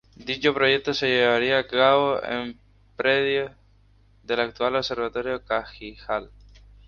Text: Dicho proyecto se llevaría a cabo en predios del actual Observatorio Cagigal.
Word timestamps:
Dicho 0.15 0.51
proyecto 0.51 0.95
se 0.95 1.05
llevaría 1.09 1.59
a 1.59 1.67
cabo 1.67 2.23
en 2.23 2.59
predios 2.95 3.51
del 4.23 4.39
actual 4.39 4.77
Observatorio 4.77 5.45
Cagigal. 5.45 6.31